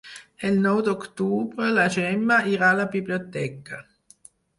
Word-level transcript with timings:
El 0.47 0.55
nou 0.61 0.77
d'octubre 0.85 1.67
na 1.75 1.83
Gemma 1.97 2.37
irà 2.53 2.71
a 2.71 2.79
la 2.79 2.87
biblioteca. 2.97 3.83